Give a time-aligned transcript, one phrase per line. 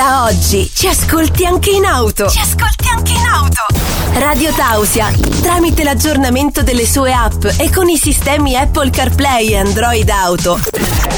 [0.00, 2.26] Da oggi ci ascolti anche in auto.
[2.30, 3.79] Ci ascolti anche in auto.
[4.14, 5.10] Radio Tausia,
[5.40, 10.60] tramite l'aggiornamento delle sue app e con i sistemi Apple CarPlay e Android Auto,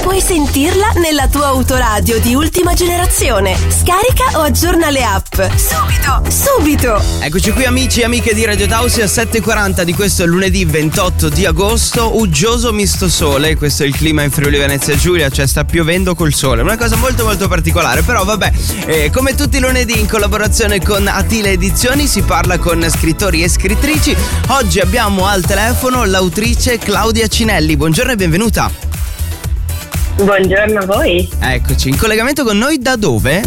[0.03, 3.56] puoi sentirla nella tua autoradio di ultima generazione.
[3.68, 5.40] Scarica o aggiorna le app.
[5.56, 7.03] Subito, subito.
[7.21, 12.18] Eccoci qui amici e amiche di Radio Tausia 7.40 di questo lunedì 28 di agosto,
[12.18, 16.34] uggioso misto sole, questo è il clima in Friuli Venezia Giulia, cioè sta piovendo col
[16.34, 18.52] sole, una cosa molto molto particolare, però vabbè,
[18.86, 23.48] eh, come tutti i lunedì in collaborazione con Atile Edizioni si parla con scrittori e
[23.48, 24.14] scrittrici.
[24.48, 27.77] Oggi abbiamo al telefono l'autrice Claudia Cinelli.
[27.77, 28.70] Buongiorno e benvenuta.
[30.16, 31.28] Buongiorno a voi.
[31.41, 33.42] Eccoci, in collegamento con noi da dove?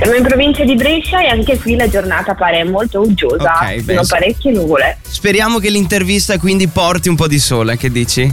[0.00, 3.92] Siamo in provincia di Brescia e anche qui la giornata pare molto uggiosa, Ok, beh,
[3.94, 4.98] sono so- parecchie nuvole.
[5.02, 8.32] Speriamo che l'intervista quindi porti un po' di sole, che dici?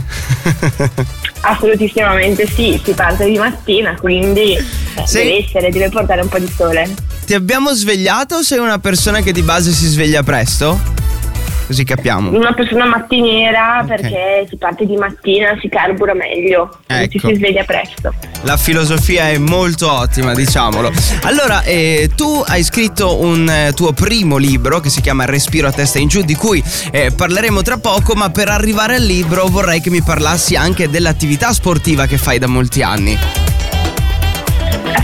[1.40, 4.62] Assolutissimamente sì, si parte di mattina, quindi eh,
[5.04, 5.18] Sì.
[5.18, 6.88] deve essere, deve portare un po' di sole.
[7.26, 10.80] Ti abbiamo svegliato o sei una persona che di base si sveglia presto?
[11.66, 12.30] Così capiamo.
[12.30, 13.86] Una persona mattiniera Ok.
[13.88, 17.28] perché si parte di mattina, si carbura meglio, quindi ci Ecco.
[17.30, 18.14] si sveglia presto.
[18.42, 20.92] La filosofia è molto ottima, diciamolo.
[21.22, 25.72] Allora, eh, tu hai scritto un eh, tuo primo libro che si chiama Respiro a
[25.72, 29.80] testa in giù, di cui eh, parleremo tra poco, ma per arrivare al libro vorrei
[29.80, 33.18] che mi parlassi anche dell'attività sportiva che fai da molti anni.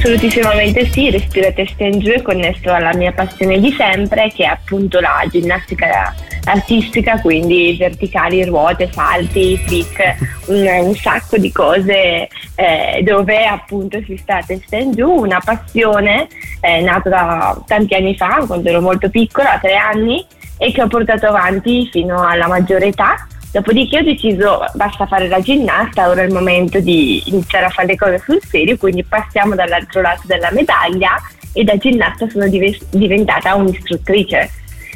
[0.03, 4.49] Assolutissimamente sì, Respiro testa in giù è connesso alla mia passione di sempre che è
[4.49, 13.01] appunto la ginnastica artistica, quindi verticali, ruote, salti, flick, un, un sacco di cose eh,
[13.05, 16.27] dove appunto si sta testa in giù, una passione
[16.61, 20.27] eh, nata tanti anni fa, quando ero molto piccola, a tre anni,
[20.59, 23.25] e che ho portato avanti fino alla maggiore età.
[23.53, 27.89] Dopodiché ho deciso basta fare la ginnasta, ora è il momento di iniziare a fare
[27.89, 31.21] le cose sul serio, quindi passiamo dall'altro lato della medaglia
[31.53, 34.51] e da ginnasta sono dive- diventata un'istruttrice.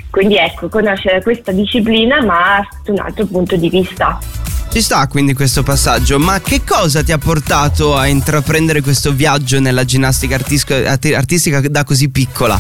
[0.09, 4.19] Quindi ecco, conoscere questa disciplina ma sotto un altro punto di vista.
[4.73, 9.61] Ci sta quindi questo passaggio, ma che cosa ti ha portato a intraprendere questo viaggio
[9.61, 12.59] nella ginnastica artisco- arti- artistica da così piccola?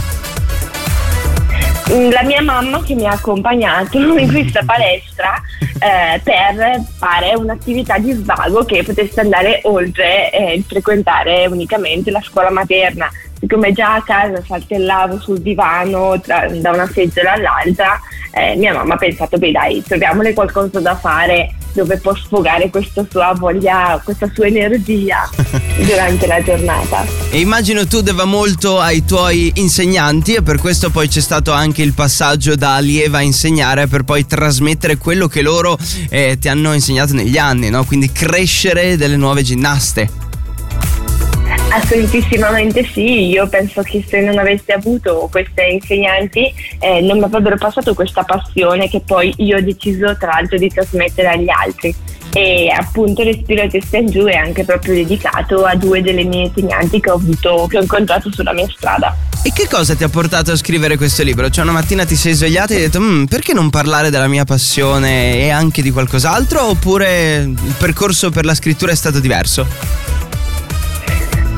[1.91, 5.41] Mm, La mia mamma che mi ha accompagnato in questa palestra
[5.86, 12.20] eh, per fare un'attività di svago che potesse andare oltre eh, il frequentare unicamente la
[12.20, 13.08] scuola materna.
[13.38, 18.00] Siccome già a casa saltellavo sul divano tra- da una seggiola all'altra,
[18.32, 23.06] eh, mia mamma ha pensato, beh dai, troviamole qualcosa da fare dove può sfogare questa
[23.09, 25.28] sua voglia, questa sua energia
[25.87, 27.04] durante la giornata.
[27.31, 31.82] E immagino tu deva molto ai tuoi insegnanti e per questo poi c'è stato anche
[31.82, 35.76] il passaggio da allieva a insegnare per poi trasmettere quello che loro
[36.09, 37.84] eh, ti hanno insegnato negli anni, no?
[37.84, 40.25] Quindi crescere delle nuove ginnaste.
[41.76, 47.59] Assolutissimamente sì, io penso che se non avessi avuto questi insegnanti eh, non mi avrebbero
[47.59, 51.94] passato questa passione che poi io ho deciso tra l'altro di trasmettere agli altri
[52.32, 56.98] e appunto Respiro testa in giù è anche proprio dedicato a due delle mie insegnanti
[56.98, 59.14] che ho avuto, che ho incontrato sulla mia strada.
[59.43, 61.50] E che cosa ti ha portato a scrivere questo libro?
[61.50, 64.44] Cioè una mattina ti sei svegliata e hai detto "Mm, perché non parlare della mia
[64.44, 70.16] passione e anche di qualcos'altro oppure il percorso per la scrittura è stato diverso?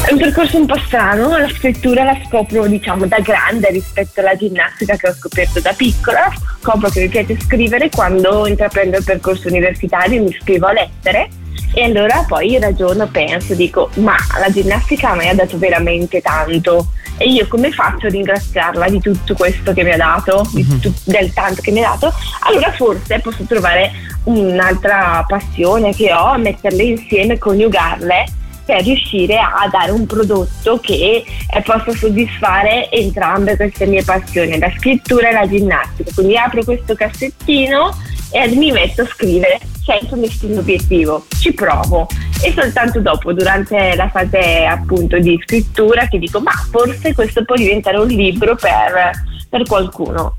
[0.08, 4.34] È un percorso un po' strano, la scrittura la scopro diciamo da grande rispetto alla
[4.34, 6.32] ginnastica che ho scoperto da piccola,
[6.62, 11.28] scopro che mi piace scrivere quando intraprendo il percorso universitario, mi scrivo lettere.
[11.74, 16.90] E allora poi ragiono, penso, dico ma la ginnastica a me ha dato veramente tanto.
[17.18, 20.94] E io come faccio a ringraziarla di tutto questo che mi ha dato, di tutto-
[21.04, 22.14] del tanto che mi ha dato,
[22.44, 23.92] allora forse posso trovare
[24.24, 28.36] un'altra passione che ho, metterle insieme, coniugarle
[28.68, 34.70] per riuscire a dare un prodotto che eh, possa soddisfare entrambe queste mie passioni, la
[34.76, 36.10] scrittura e la ginnastica.
[36.14, 37.96] Quindi apro questo cassettino
[38.30, 42.06] e mi metto a scrivere senza nessun obiettivo, ci provo
[42.42, 47.56] e soltanto dopo, durante la fase appunto di scrittura, che dico ma forse questo può
[47.56, 49.12] diventare un libro per,
[49.48, 50.36] per qualcuno.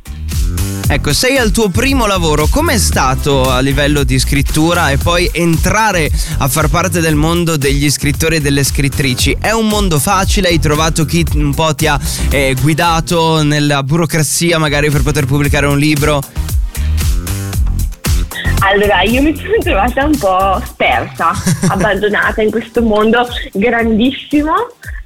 [0.91, 6.09] Ecco, sei al tuo primo lavoro, com'è stato a livello di scrittura e poi entrare
[6.39, 9.37] a far parte del mondo degli scrittori e delle scrittrici?
[9.39, 10.47] È un mondo facile?
[10.47, 11.99] Hai trovato chi un po' ti ha
[12.29, 16.23] eh, guidato nella burocrazia magari per poter pubblicare un libro?
[18.61, 21.31] Allora, io mi sono trovata un po' spersa,
[21.69, 24.53] abbandonata in questo mondo grandissimo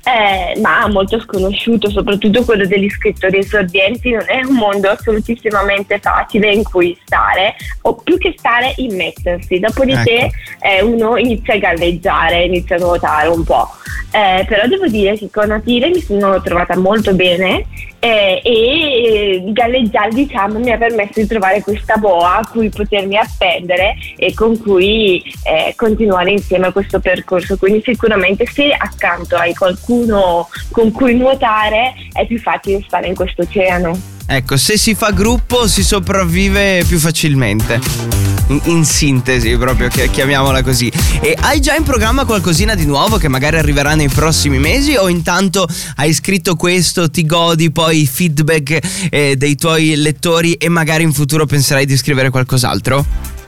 [0.06, 6.52] eh, ma molto sconosciuto, soprattutto quello degli scrittori esordienti, non è un mondo assolutissimamente facile
[6.52, 9.60] in cui stare, o più che stare, immettersi.
[9.60, 10.36] Dopodiché ecco.
[10.60, 13.70] eh, uno inizia a galleggiare, inizia a nuotare un po'.
[14.12, 17.66] Eh, però devo dire che con Atile mi sono trovata molto bene
[18.04, 23.96] eh, e galleggiare diciamo mi ha permesso di trovare questa boa a cui potermi appendere
[24.18, 27.58] e con cui eh, continuare insieme a questo percorso.
[27.58, 33.44] Quindi sicuramente se accanto hai qualcuno con cui nuotare è più facile stare in questo
[33.44, 33.98] oceano.
[34.28, 40.92] Ecco se si fa gruppo si sopravvive più facilmente in, in sintesi proprio, chiamiamola così.
[41.22, 45.08] E hai già in programma qualcosina di nuovo che magari arriverà nei prossimi mesi o
[45.10, 48.80] intanto hai scritto questo, ti godi poi i feedback
[49.10, 53.43] eh, dei tuoi lettori e magari in futuro penserai di scrivere qualcos'altro?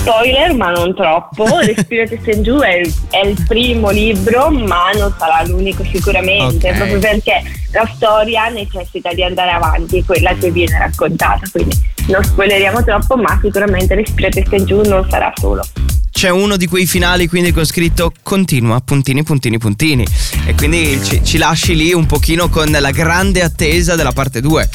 [0.00, 1.46] Spoiler, ma non troppo.
[1.60, 2.40] Respirate St.
[2.40, 2.80] Giù è,
[3.10, 6.76] è, il primo libro, ma non sarà l'unico sicuramente, okay.
[6.76, 7.42] proprio perché
[7.72, 11.46] la storia necessita di andare avanti, quella che viene raccontata.
[11.50, 11.76] Quindi
[12.08, 14.64] non spoileriamo troppo, ma sicuramente Respirate St.
[14.64, 15.62] Giù non sarà solo
[16.12, 20.04] c'è uno di quei finali quindi con scritto continua, puntini, puntini, puntini.
[20.44, 24.68] E quindi ci, ci, lasci lì un pochino con la grande attesa della parte 2.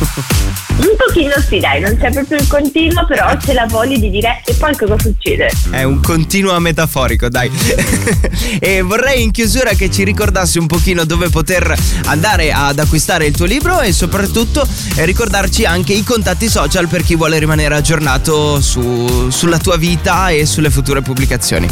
[0.00, 4.42] Un pochino sì, dai, non c'è proprio il continuo, però c'è la voglia di dire
[4.44, 5.50] e poi cosa succede.
[5.70, 7.50] È un continuo metaforico, dai.
[8.58, 11.74] e vorrei in chiusura che ci ricordassi un pochino dove poter
[12.06, 14.66] andare ad acquistare il tuo libro e soprattutto
[14.96, 20.28] eh, ricordarci anche i contatti social per chi vuole rimanere aggiornato su, sulla tua vita
[20.30, 21.68] e sulle future pubblicazioni.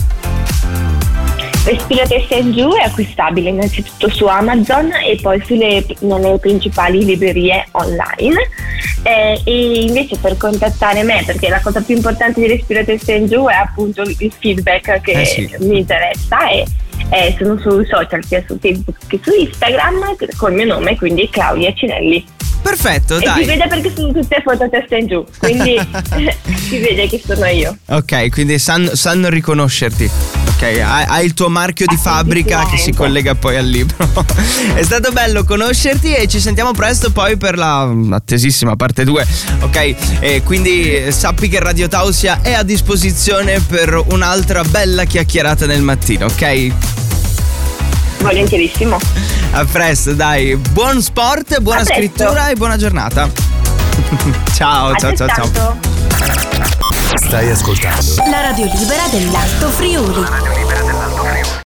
[1.64, 8.37] Respiratessa in giù è acquistabile innanzitutto su Amazon e poi sulle, nelle principali librerie online.
[9.02, 13.46] Eh, e invece per contattare me, perché la cosa più importante di Respiratessa in giù
[13.46, 15.50] è appunto il feedback che eh sì.
[15.60, 16.64] mi interessa e
[17.10, 21.28] eh, sono sui social sia su Facebook che su Instagram con il mio nome, quindi
[21.31, 22.25] Claudia Cinelli.
[22.60, 23.43] Perfetto, e dai.
[23.43, 25.78] si vede perché sono tutte foto testa in giù, quindi
[26.56, 27.76] si vede che sono io.
[27.87, 30.38] Ok, quindi sanno, sanno riconoscerti.
[30.60, 33.96] Ok, hai, il tuo marchio di fabbrica che si collega poi al libro.
[34.75, 39.26] È stato bello conoscerti e ci sentiamo presto poi per la attesissima parte 2.
[39.60, 45.81] Ok, e quindi sappi che Radio Tausia è a disposizione per un'altra bella chiacchierata nel
[45.81, 46.72] mattino, ok?
[48.19, 48.99] Volentierissimo.
[49.52, 50.56] A presto, dai.
[50.56, 53.31] Buon sport, buona scrittura e buona giornata.
[54.56, 56.88] ciao, ciao, ciao, ciao.
[57.16, 61.66] Stai ascoltando la radio libera dell'Alto Friuli.